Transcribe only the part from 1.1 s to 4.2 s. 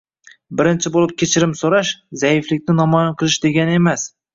kechirim so‘rash– zaiflikni namoyon qilish degani emas.